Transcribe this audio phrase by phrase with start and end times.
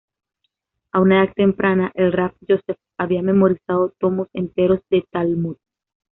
[0.93, 5.57] A una edad temprana, el Rab Yosef había memorizado tomos enteros del Talmud.